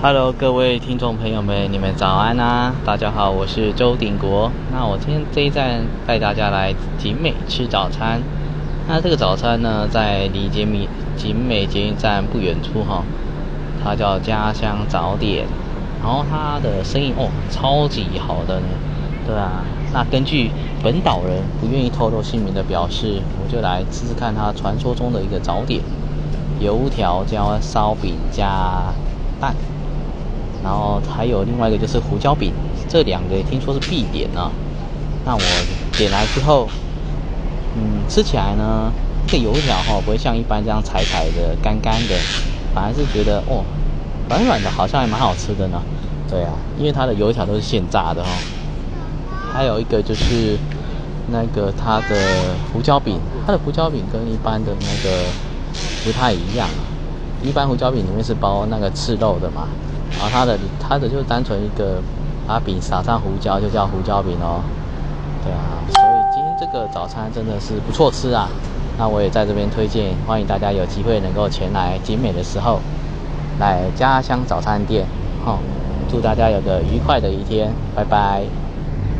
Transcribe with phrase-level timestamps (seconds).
[0.00, 2.72] Hello，各位听众朋友们，你们早安啊！
[2.86, 4.48] 大家好，我是周鼎国。
[4.72, 8.22] 那我今天这一站带大家来景美吃早餐。
[8.86, 13.02] 那这个早餐呢，在离景美景美捷运站不远处哈，
[13.82, 15.44] 它叫家乡早点。
[16.00, 18.66] 然后它的生意哦，超级好的呢。
[19.26, 25.82] 对啊，那根据本岛人不愿意透露姓名的表示，我就来试试看它传说中的一个早点：
[26.60, 28.94] 油条加烧饼加
[29.40, 29.56] 蛋。
[30.62, 32.52] 然后还有另外一个就是胡椒饼，
[32.88, 34.50] 这两个听说是必点啊。
[35.24, 35.40] 那我
[35.96, 36.68] 点来之后，
[37.76, 38.90] 嗯，吃起来呢，
[39.26, 42.14] 这个油条哈不会像一般这样柴柴的、干干的，
[42.74, 43.62] 反而是觉得哦，
[44.28, 45.82] 软软的，好像还蛮好吃的呢。
[46.30, 48.30] 对啊，因为它的油条都是现炸的哈。
[49.52, 50.58] 还有一个就是
[51.30, 52.16] 那个它的
[52.72, 55.24] 胡椒饼，它的胡椒饼跟一般的那个
[56.04, 56.68] 不太一样。
[57.42, 59.68] 一般胡椒饼里面是包那个刺肉的嘛。
[60.12, 62.00] 然后它的它的就单纯一个
[62.46, 64.62] 把饼撒上胡椒就叫胡椒饼哦，
[65.44, 68.48] 对啊，所以今天这个早餐真的是不错吃啊，
[68.98, 72.80] 那我也在这边推荐，欢迎大家有机会能够前来景美的时候
[73.60, 75.06] 来家乡早餐店，
[75.44, 75.58] 好，
[76.08, 78.42] 祝大家有个愉快的一天，拜拜。